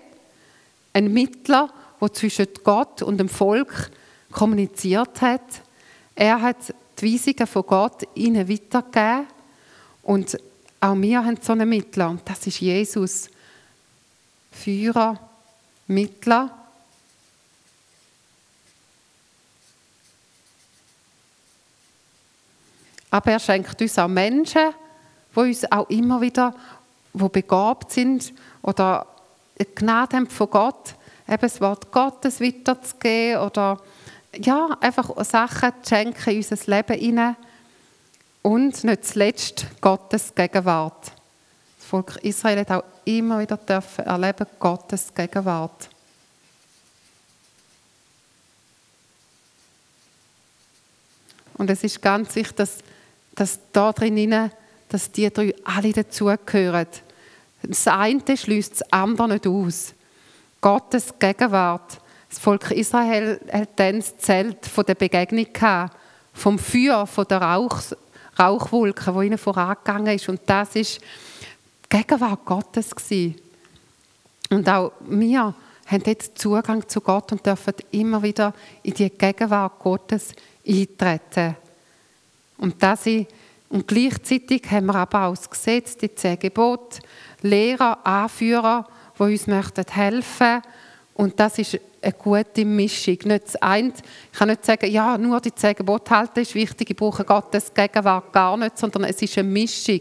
[0.93, 3.91] einen Mittler, der zwischen Gott und dem Volk
[4.31, 5.63] kommuniziert hat.
[6.15, 9.27] Er hat die Weisungen von Gott ihnen weitergegeben.
[10.03, 10.39] Und
[10.81, 13.31] auch wir haben so einen Mittler, und das ist Jesus.
[14.53, 15.19] Führer,
[15.87, 16.51] Mittler.
[23.11, 24.75] Aber er schenkt uns auch Menschen,
[25.35, 26.55] die uns auch immer wieder
[27.15, 29.07] wo begabt sind oder
[29.77, 30.97] Gnade haben von Gott,
[31.29, 33.81] eben das Wort Gottes weiterzugeben oder
[34.37, 37.37] ja, einfach Sachen zu schenken in unser Leben hinein.
[38.43, 41.14] Und nicht zuletzt Gottes Gegenwart.
[41.95, 45.89] Volk Israel hat auch immer wieder dürfen erleben Gottes Gegenwart.
[51.57, 52.79] Und es ist ganz wichtig, dass,
[53.37, 54.51] dass da drin,
[54.89, 56.89] dass die drei alle dazugehören.
[57.63, 59.95] Das eine schließt das andere nicht aus.
[60.61, 65.97] Gottes Gegenwart das Volk Israel hat dann das Zelt von der Begegnung gehabt,
[66.33, 67.81] vom Feuer, von der Rauch,
[68.37, 70.29] Rauchwolke, die ihnen vorangegangen ist.
[70.29, 71.01] Und das ist
[71.95, 72.93] Gegenwart Gottes.
[72.93, 73.37] Gewesen.
[74.51, 75.55] Und auch wir
[75.87, 78.53] haben jetzt Zugang zu Gott und dürfen immer wieder
[78.83, 80.33] in die Gegenwart Gottes
[80.67, 81.57] eintreten.
[82.59, 83.29] Und, das ist,
[83.69, 86.99] und gleichzeitig haben wir aber auch das Gesetz, die zehn Gebote,
[87.43, 90.63] Lehrer, Anführer, die uns helfen möchten.
[91.15, 93.19] Und das ist eine gute Mischung.
[93.25, 93.93] Nicht das eine,
[94.33, 97.73] ich kann nicht sagen, ja, nur die zehn Gebote halten ist wichtig, ich brauche Gottes
[97.73, 100.01] Gegenwart gar nicht, sondern es ist eine Mischung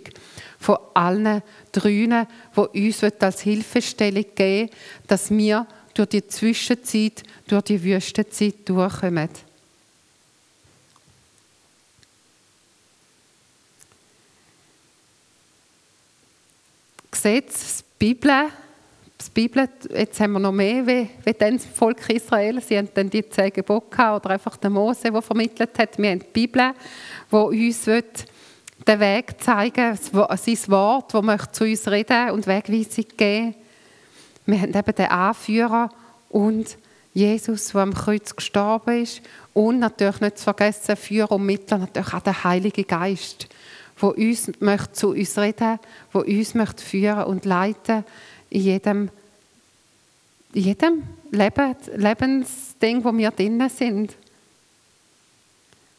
[0.60, 4.70] von allen dreien, die uns als Hilfestellung geben
[5.08, 9.30] dass wir durch die Zwischenzeit, durch die Wüstenzeit durchkommen.
[17.12, 18.50] Gesetz, die Bibel,
[19.28, 22.62] die Bibel, jetzt haben wir noch mehr wie, wie dann das Volk Israel.
[22.62, 25.98] Sie haben dann die zehn Gebote oder einfach der Mose, der vermittelt hat.
[25.98, 26.74] Wir haben die Bibel,
[27.32, 33.56] die uns den Weg zeigen sein Wort, das zu uns reden und Wegweisung geben
[34.46, 35.90] Wir haben eben den Anführer
[36.30, 36.78] und
[37.14, 39.22] Jesus, der am Kreuz gestorben ist.
[39.54, 43.48] Und natürlich nicht zu vergessen, Führer und Mittler, natürlich auch der Heilige Geist,
[44.02, 45.80] der uns möchte zu uns reden
[46.14, 48.04] möchte, der uns möchte führen und leiten in
[48.62, 49.10] jedem,
[50.54, 54.14] jedem Leben, Lebensding, wo wir drinnen sind.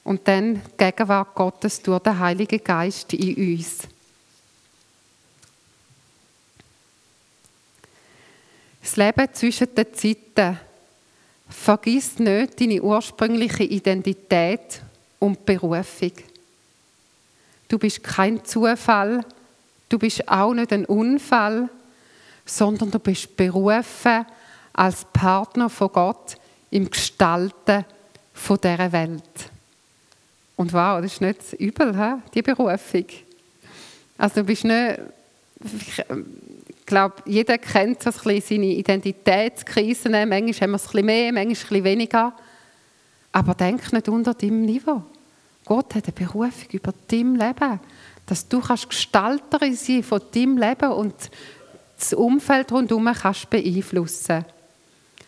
[0.05, 3.89] Und dann die Gegenwart Gottes durch den Heiligen Geist in uns.
[8.83, 10.59] Das Leben zwischen den Zeiten.
[11.49, 14.83] Vergiss nicht deine ursprüngliche Identität
[15.19, 16.13] und Berufung.
[17.69, 19.25] Du bist kein Zufall,
[19.89, 21.71] du bist auch nicht ein Unfall,
[22.45, 24.27] sondern du bist berufen
[24.73, 26.37] als Partner von Gott
[26.71, 27.85] im Gestalten
[28.33, 29.23] von dieser Welt.
[30.57, 32.15] Und wow, das ist nicht übel, he?
[32.35, 33.07] die Berufung.
[34.19, 35.01] Also du bist nicht,
[35.89, 41.07] ich glaube, jeder kennt so ein bisschen seine Identitätskrisen, manchmal haben wir es ein bisschen
[41.07, 42.33] mehr, manchmal ein bisschen weniger.
[43.33, 45.03] Aber denk nicht unter deinem Niveau.
[45.65, 47.81] Gott hat eine Berufung über dein Leben,
[48.27, 51.15] dass du Gestalterin sein von deinem Leben und
[51.99, 54.45] das Umfeld rundherum kannst beeinflussen.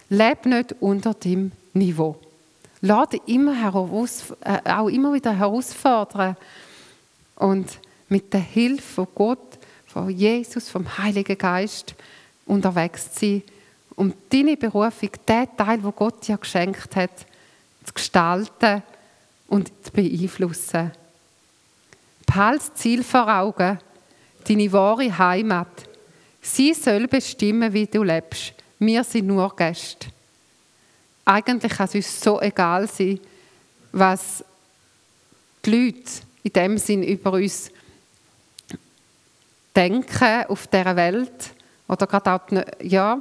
[0.08, 2.16] Leb nicht unter deinem Niveau.
[2.80, 6.36] Lass dich immer heraus, äh, auch immer wieder herausfordern
[7.36, 11.94] und mit der Hilfe von Gott, von Jesus, vom Heiligen Geist
[12.44, 13.42] unterwegs sein
[13.96, 17.26] um deine Berufung, den Teil, wo Gott dir geschenkt hat,
[17.82, 18.82] zu gestalten
[19.48, 20.92] und zu beeinflussen.
[22.26, 23.78] Behalte das Ziel vor Augen,
[24.46, 25.85] deine wahre Heimat.
[26.48, 28.54] Sie soll bestimmen, wie du lebst.
[28.78, 30.06] Wir sind nur Gäste.
[31.24, 33.18] Eigentlich kann es uns so egal sein,
[33.90, 34.44] was
[35.64, 36.10] die Leute
[36.44, 37.72] in dem Sinn über uns
[39.74, 41.50] denken auf dieser Welt
[41.88, 43.20] oder gerade auch, ja,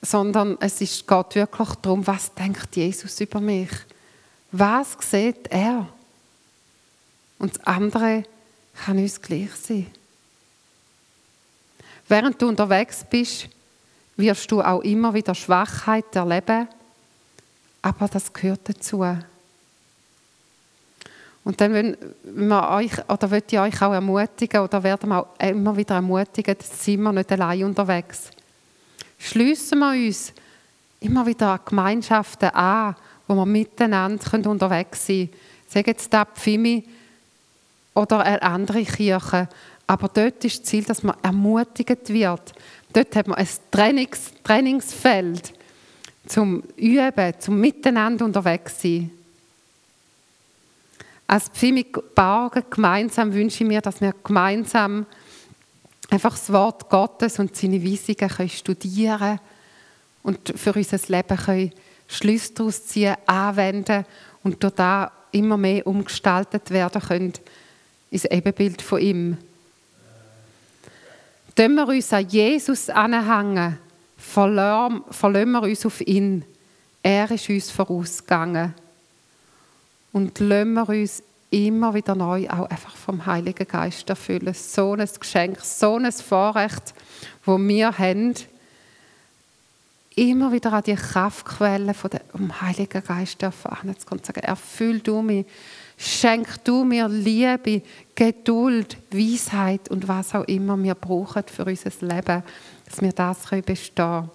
[0.00, 3.70] sondern es ist, geht wirklich darum, was denkt Jesus über mich?
[4.50, 5.86] Was sieht er?
[7.38, 8.24] Und das andere
[8.74, 9.86] kann uns gleich sein.
[12.08, 13.48] Während du unterwegs bist,
[14.16, 16.68] wirst du auch immer wieder Schwachheit erleben,
[17.82, 19.04] aber das gehört dazu.
[21.44, 25.76] Und dann wollen wir euch, oder ich euch auch ermutigen, oder werden wir auch immer
[25.76, 28.30] wieder ermutigen, sind wir nicht allein unterwegs.
[29.18, 30.32] Schliessen wir uns
[31.00, 32.96] immer wieder Gemeinschaften an,
[33.28, 35.40] wo wir miteinander unterwegs sein können.
[35.68, 36.84] Sagen jetzt da Pfimi
[37.94, 39.48] oder eine andere Kirche.
[39.86, 42.52] Aber dort ist das Ziel, dass man ermutigt wird.
[42.92, 45.52] Dort hat man ein Trainings Trainingsfeld
[46.26, 49.10] zum Üben, zum Miteinander unterwegs sein.
[51.28, 55.06] Als Pfimig Bargen gemeinsam wünsche ich mir, dass wir gemeinsam
[56.08, 59.40] einfach das Wort Gottes und seine Weisungen können studieren
[60.22, 61.72] und für unser Leben können
[62.08, 64.04] Schlüsse daraus ziehen, anwenden
[64.44, 67.32] und durch das immer mehr umgestaltet werden können
[68.10, 69.38] ins Ebenbild von ihm.
[71.58, 73.78] Wenn wir uns an Jesus anhängen,
[74.18, 75.02] verlassen
[75.52, 76.44] wir uns auf ihn.
[77.02, 78.74] Er ist uns vorausgegangen
[80.12, 84.52] und lassen wir uns immer wieder neu auch einfach vom Heiligen Geist erfüllen.
[84.52, 86.92] So ein Geschenk, so ein Vorrecht,
[87.46, 88.34] wo wir haben,
[90.16, 95.44] immer wieder an die Kraftquelle vom Heiligen Geist erfahren zu und sagen, erfüll du mich,
[95.98, 97.82] schenk du mir Liebe,
[98.14, 102.42] Geduld, Weisheit und was auch immer wir brauchen für unser Leben,
[102.86, 104.30] dass wir das bestehen können.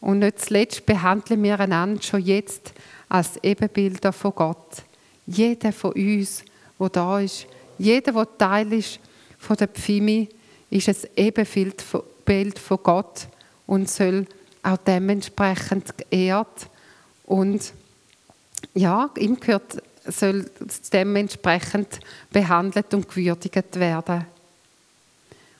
[0.00, 2.74] Und nicht zuletzt behandeln wir einander schon jetzt
[3.08, 4.82] als Ebenbilder von Gott.
[5.26, 6.44] Jeder von uns,
[6.78, 7.46] der da ist,
[7.78, 9.00] jeder, der Teil ist
[9.38, 10.28] von der Pfimi,
[10.68, 11.82] ist ein Ebenbild
[12.58, 13.26] von Gott
[13.68, 14.26] und soll
[14.62, 16.68] auch dementsprechend geehrt
[17.26, 17.72] und
[18.74, 20.50] ja, ihm gehört, soll
[20.92, 22.00] dementsprechend
[22.30, 24.24] behandelt und gewürdigt werden.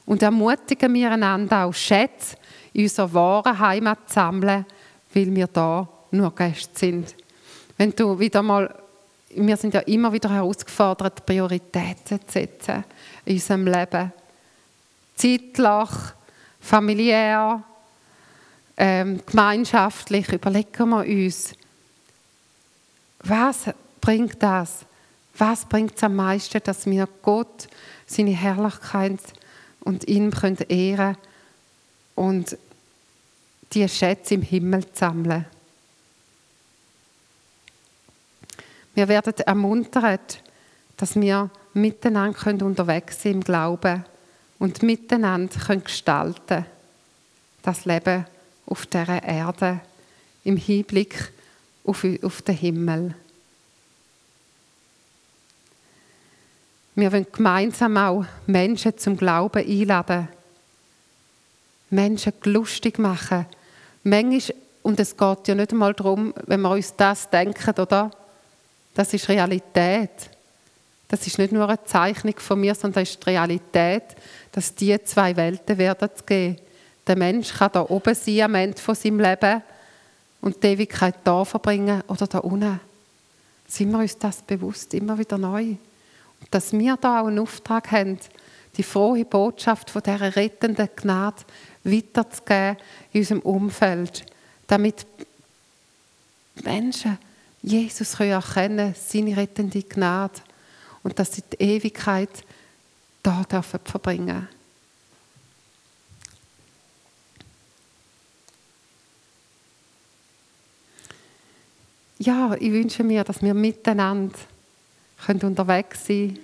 [0.07, 2.37] Und ermutigen wir einander auch Schätze
[2.73, 4.65] in unserer wahren Heimat zu sammeln,
[5.13, 7.15] weil wir da nur Gäste sind.
[7.77, 8.75] Wenn du wieder mal,
[9.29, 12.85] wir sind ja immer wieder herausgefordert, Prioritäten zu setzen
[13.27, 14.13] in unserem Leben.
[15.15, 15.89] Zeitlich,
[16.59, 17.63] familiär,
[18.79, 21.53] ähm, gemeinschaftlich überlegen wir uns,
[23.25, 23.65] was
[24.01, 24.87] bringt das?
[25.37, 27.69] Was bringt es am meisten, dass wir Gott,
[28.07, 29.21] seine Herrlichkeit
[29.81, 31.17] und ihn können ehren
[32.15, 32.57] und
[33.73, 35.45] die Schätze im Himmel sammeln?
[38.95, 40.43] Wir werden ermuntert,
[40.97, 44.05] dass wir miteinander unterwegs sind im Glauben
[44.61, 46.65] und miteinander können gestalten
[47.63, 48.25] das Leben
[48.69, 49.81] auf dieser Erde
[50.45, 51.33] im Hinblick
[51.85, 53.15] auf, auf den Himmel.
[56.95, 60.29] Wir wollen gemeinsam auch Menschen zum Glauben einladen,
[61.91, 63.47] Menschen lustig machen.
[64.03, 68.11] Manchmal, und es geht ja nicht einmal darum, wenn wir uns das denken, oder?
[68.95, 70.31] Das ist Realität.
[71.07, 74.03] Das ist nicht nur eine Zeichnung von mir, sondern das ist die Realität,
[74.53, 76.59] dass die zwei Welten werden gehen.
[77.09, 79.63] Der Mensch kann da oben sein am Ende von seinem Leben
[80.43, 82.81] und die Ewigkeit da verbringen oder da unten.
[83.67, 85.63] Sind wir uns das bewusst, immer wieder neu?
[86.41, 88.19] Und dass wir da auch einen Auftrag haben,
[88.77, 91.43] die frohe Botschaft von dieser rettenden Gnade
[91.83, 92.77] weiterzugeben
[93.13, 94.27] in unserem Umfeld,
[94.67, 95.07] damit
[96.63, 97.19] Menschen
[97.63, 100.41] Jesus können erkennen, seine rettende Gnade
[101.03, 102.45] und dass sie die Ewigkeit
[103.23, 104.49] da dürfen verbringen.
[112.19, 114.35] Ja, ich wünsche mir, dass wir miteinander
[115.25, 116.39] können unterwegs sein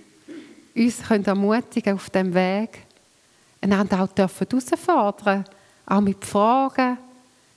[0.75, 2.81] können, uns können ermutigen auf dem Weg,
[3.61, 5.45] einander auch dürfen herausfordern,
[5.87, 6.99] auch mit Fragen.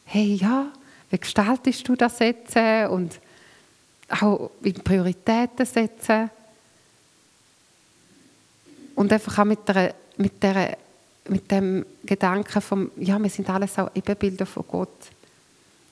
[0.05, 0.67] Hey, ja,
[1.09, 2.55] wie gestaltest du das jetzt?
[2.89, 3.19] Und
[4.09, 4.49] auch
[4.83, 6.29] Prioritäten setzen
[8.95, 10.77] und einfach auch mit der, mit der
[11.29, 15.11] mit dem Gedanken vom, ja, wir sind alles auch Ebenbilder von Gott.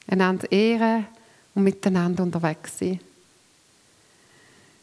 [0.08, 1.06] Einander ehren
[1.56, 3.00] und miteinander unterwegs sein.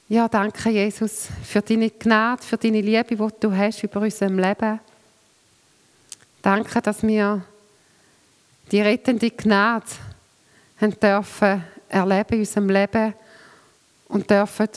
[0.08, 4.80] Ja, danke Jesus für deine Gnade, für deine Liebe, die du hast über unserem Leben.
[6.42, 7.42] Danke, dass wir
[8.70, 9.86] die rettende Gnade
[10.80, 11.62] haben dürfen
[11.92, 13.14] erleben in unserem Leben
[14.08, 14.68] und dürfen,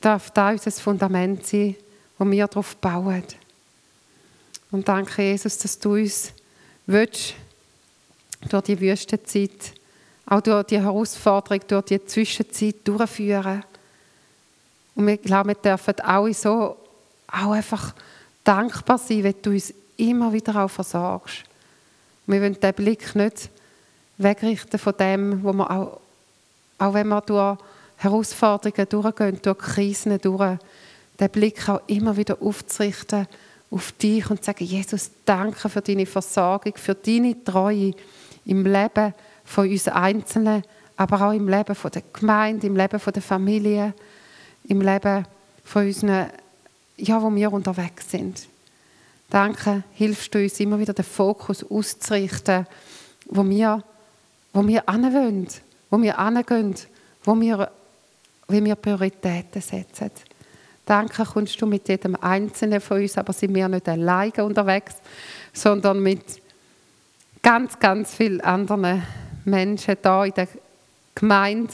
[0.00, 1.76] darf da unser Fundament sein,
[2.18, 3.24] wo wir darauf bauen.
[4.70, 6.32] Und danke, Jesus, dass du uns
[6.86, 7.34] willst,
[8.48, 9.72] durch die Wüstenzeit,
[10.26, 13.64] auch durch die Herausforderung, durch die Zwischenzeit durchführen.
[14.94, 16.76] Und wir glauben, wir dürfen auch so
[17.28, 17.94] auch einfach
[18.44, 21.44] dankbar sein, wenn du uns immer wieder auch versorgst.
[22.26, 23.50] Wir wollen den Blick nicht
[24.18, 26.00] wegrichten von dem, wo wir auch,
[26.78, 27.58] auch wenn wir durch
[27.96, 30.58] Herausforderungen durchgehen, durch Krisen durch,
[31.18, 33.26] den Blick auch immer wieder aufzurichten
[33.70, 37.92] auf dich und zu sagen, Jesus, danke für deine Versorgung, für deine Treue
[38.44, 39.14] im Leben
[39.46, 40.62] von uns Einzelnen,
[40.96, 43.94] aber auch im Leben der Gemeinde, im Leben der Familie,
[44.64, 45.24] im Leben
[45.64, 46.26] von unseren,
[46.96, 48.46] ja, wo wir unterwegs sind.
[49.30, 52.66] Danke, hilfst du uns immer wieder den Fokus auszurichten,
[53.26, 53.82] wo wir,
[54.52, 55.48] wo wir wollen,
[55.90, 56.74] wo wir hingehen,
[57.24, 57.70] wo wir,
[58.48, 60.10] wie wir Prioritäten setzen.
[60.84, 64.94] Danke, kommst du mit jedem Einzelnen von uns, aber sind wir nicht alleine unterwegs,
[65.52, 66.40] sondern mit
[67.42, 69.02] ganz, ganz vielen anderen
[69.46, 70.48] Menschen da in der
[71.14, 71.72] Gemeinde,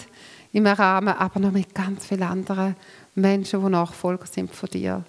[0.52, 2.76] im Rahmen, aber noch mit ganz vielen anderen
[3.14, 5.04] Menschen, die Nachfolger sind von dir.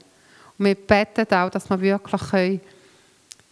[0.57, 2.61] Und wir beten auch, dass wir wirklich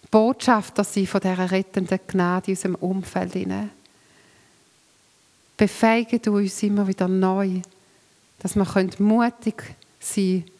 [0.09, 3.47] Botschafter sein von dieser rettenden Gnade in unserem Umfeld.
[5.57, 7.61] Befähige du uns immer wieder neu,
[8.39, 8.65] dass wir
[8.99, 9.63] mutig
[9.99, 10.51] sein können,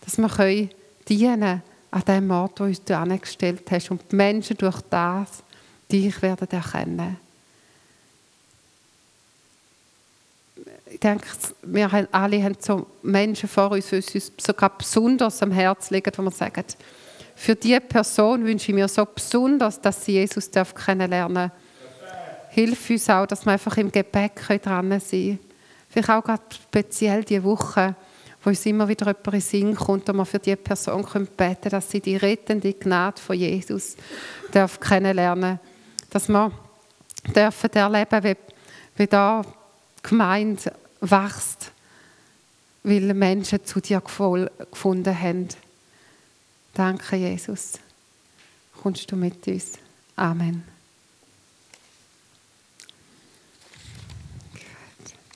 [0.00, 0.68] dass wir
[1.08, 5.42] dienen an dem Ort, wo du uns angestellt hast und die Menschen durch das
[5.90, 7.23] dich werden erkennen.
[10.94, 11.26] Ich denke,
[11.62, 16.22] wir alle haben so Menschen vor uns, die uns sogar besonders am Herzen liegen, wo
[16.22, 16.64] wir sagen,
[17.34, 21.52] für diese Person wünsche ich mir so besonders, dass sie Jesus kennenlernen darf.
[22.50, 25.38] Hilf uns auch, dass wir einfach im Gebet dran sein können.
[25.88, 27.96] Vielleicht auch gerade speziell diese Woche,
[28.44, 31.36] wo uns immer wieder jemand in den Sinn kommt und wir für diese Person beten
[31.36, 33.96] können, dass sie die rettende Gnade von Jesus
[34.52, 36.10] darf kennenlernen darf.
[36.10, 36.52] Dass wir
[37.34, 38.36] dürfen erleben, wie,
[38.96, 39.42] wie da
[40.04, 40.72] Gemeinde
[41.10, 41.72] wachst,
[42.82, 45.48] weil Menschen zu dir gefunden haben.
[46.74, 47.74] Danke, Jesus.
[48.82, 49.72] Kommst du mit uns?
[50.16, 50.73] Amen.